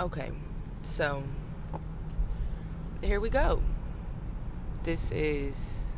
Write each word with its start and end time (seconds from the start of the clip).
Okay, 0.00 0.30
so 0.80 1.22
here 3.02 3.20
we 3.20 3.28
go. 3.28 3.62
This 4.82 5.10
is 5.10 5.94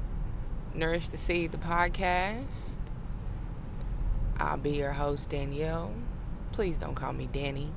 Nourish 0.74 1.08
the 1.08 1.16
Seed, 1.16 1.52
the 1.52 1.58
podcast. 1.58 2.78
I'll 4.38 4.56
be 4.56 4.70
your 4.70 4.90
host, 4.90 5.30
Danielle. 5.30 5.92
Please 6.50 6.76
don't 6.78 6.96
call 6.96 7.12
me 7.12 7.28
Danny. 7.32 7.70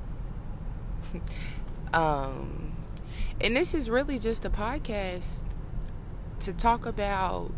um, 1.94 2.74
and 3.40 3.56
this 3.56 3.72
is 3.72 3.88
really 3.88 4.18
just 4.18 4.44
a 4.44 4.50
podcast 4.50 5.44
to 6.40 6.52
talk 6.52 6.86
about 6.86 7.52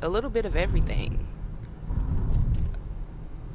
a 0.00 0.08
little 0.08 0.30
bit 0.30 0.44
of 0.44 0.54
everything 0.54 1.26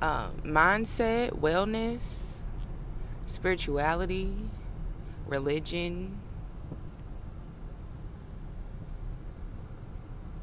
uh, 0.02 0.32
mindset, 0.44 1.32
wellness, 1.40 2.35
spirituality, 3.36 4.34
religion, 5.28 6.18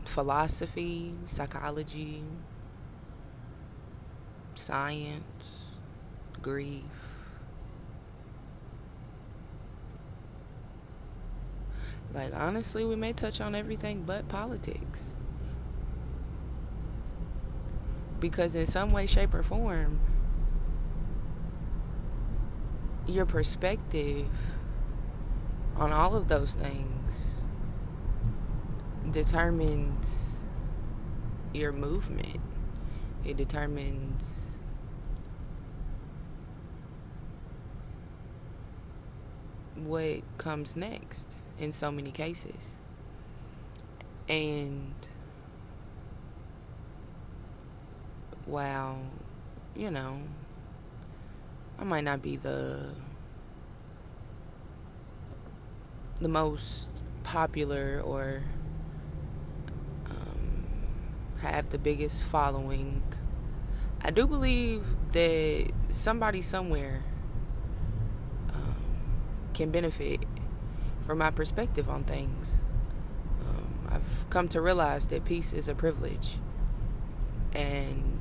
philosophy, 0.05 1.15
psychology, 1.25 2.23
science, 4.55 5.73
grief. 6.43 6.83
Like, 12.13 12.35
honestly, 12.35 12.85
we 12.85 12.95
may 12.95 13.15
touch 13.15 13.41
on 13.41 13.55
everything 13.55 14.03
but 14.03 14.29
politics. 14.29 15.17
Because, 18.21 18.55
in 18.55 18.67
some 18.67 18.91
way, 18.91 19.07
shape, 19.07 19.33
or 19.33 19.43
form, 19.43 19.99
your 23.07 23.27
perspective 23.27 24.29
on 25.77 25.93
all 25.93 26.17
of 26.17 26.29
those 26.29 26.55
things 26.55 27.45
determines 29.11 30.47
your 31.53 31.73
movement. 31.73 32.41
It 33.25 33.37
determines 33.37 34.59
what 39.77 40.23
comes 40.39 40.77
next 40.77 41.27
in 41.59 41.73
so 41.73 41.91
many 41.91 42.11
cases. 42.11 42.81
And 44.29 44.95
wow, 48.47 48.99
you 49.75 49.91
know, 49.91 50.21
I 51.79 51.85
might 51.85 52.05
not 52.05 52.23
be 52.23 52.37
the 52.37 52.91
the 56.19 56.29
most 56.29 56.89
popular 57.25 58.01
or 58.05 58.43
um, 60.07 60.65
have 61.41 61.71
the 61.71 61.79
biggest 61.79 62.25
following. 62.25 63.03
I 64.03 64.11
do 64.11 64.27
believe 64.27 64.85
that 65.13 65.71
somebody 65.91 66.43
somewhere 66.43 67.03
um, 68.53 68.85
can 69.55 69.71
benefit 69.71 70.25
from 71.03 71.19
my 71.19 71.31
perspective 71.31 71.89
on 71.89 72.05
things. 72.05 72.65
Um, 73.41 73.89
I've 73.91 74.31
come 74.31 74.49
to 74.49 74.61
realize 74.61 75.07
that 75.07 75.25
peace 75.25 75.53
is 75.53 75.69
a 75.69 75.75
privilege. 75.75 76.39
And 77.53 78.12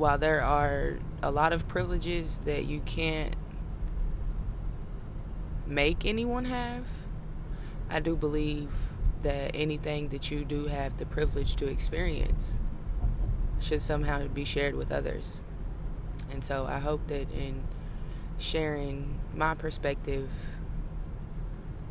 while 0.00 0.16
there 0.16 0.42
are 0.42 0.98
a 1.22 1.30
lot 1.30 1.52
of 1.52 1.68
privileges 1.68 2.40
that 2.46 2.64
you 2.64 2.80
can't 2.80 3.36
make 5.66 6.06
anyone 6.06 6.46
have, 6.46 6.86
I 7.90 8.00
do 8.00 8.16
believe 8.16 8.70
that 9.22 9.50
anything 9.52 10.08
that 10.08 10.30
you 10.30 10.42
do 10.42 10.68
have 10.68 10.96
the 10.96 11.04
privilege 11.04 11.54
to 11.56 11.66
experience 11.66 12.58
should 13.60 13.82
somehow 13.82 14.26
be 14.28 14.42
shared 14.42 14.74
with 14.74 14.90
others. 14.90 15.42
And 16.32 16.42
so 16.46 16.64
I 16.64 16.78
hope 16.78 17.06
that 17.08 17.30
in 17.30 17.64
sharing 18.38 19.20
my 19.34 19.54
perspective 19.54 20.30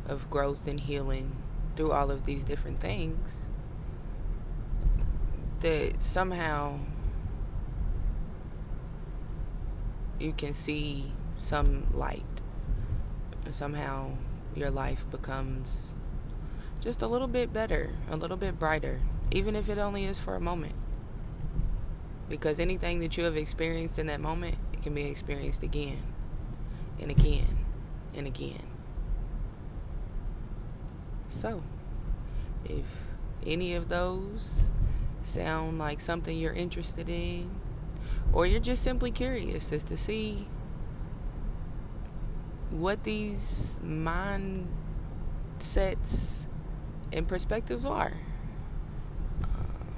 of 0.08 0.28
growth 0.28 0.66
and 0.66 0.80
healing 0.80 1.36
through 1.76 1.92
all 1.92 2.10
of 2.10 2.24
these 2.24 2.42
different 2.42 2.80
things, 2.80 3.50
that 5.60 6.02
somehow 6.02 6.80
you 10.20 10.32
can 10.32 10.52
see 10.52 11.12
some 11.38 11.86
light. 11.92 12.22
And 13.44 13.54
somehow 13.54 14.12
your 14.54 14.70
life 14.70 15.04
becomes 15.10 15.94
just 16.80 17.02
a 17.02 17.06
little 17.06 17.28
bit 17.28 17.52
better, 17.52 17.90
a 18.10 18.16
little 18.16 18.36
bit 18.36 18.58
brighter, 18.58 19.00
even 19.30 19.56
if 19.56 19.68
it 19.68 19.78
only 19.78 20.04
is 20.04 20.18
for 20.20 20.34
a 20.34 20.40
moment. 20.40 20.74
Because 22.28 22.60
anything 22.60 23.00
that 23.00 23.16
you 23.16 23.24
have 23.24 23.36
experienced 23.36 23.98
in 23.98 24.06
that 24.06 24.20
moment, 24.20 24.56
it 24.72 24.82
can 24.82 24.94
be 24.94 25.04
experienced 25.04 25.62
again 25.62 26.02
and 27.00 27.10
again 27.10 27.58
and 28.14 28.26
again. 28.26 28.66
So, 31.28 31.62
if 32.64 32.84
any 33.46 33.74
of 33.74 33.88
those 33.88 34.72
sound 35.22 35.78
like 35.78 36.00
something 36.00 36.36
you're 36.36 36.52
interested 36.52 37.08
in, 37.08 37.50
or 38.32 38.46
you're 38.46 38.60
just 38.60 38.82
simply 38.82 39.10
curious 39.10 39.72
as 39.72 39.82
to 39.84 39.96
see 39.96 40.46
what 42.70 43.02
these 43.02 43.80
mindsets 43.84 44.66
and 47.12 47.26
perspectives 47.26 47.84
are, 47.84 48.12
um, 49.42 49.88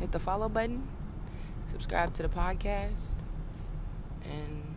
hit 0.00 0.12
the 0.12 0.18
follow 0.18 0.48
button, 0.48 0.88
subscribe 1.66 2.14
to 2.14 2.22
the 2.22 2.28
podcast, 2.28 3.14
and 4.24 4.74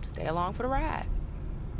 stay 0.00 0.26
along 0.26 0.54
for 0.54 0.62
the 0.62 0.68
ride. 0.68 1.06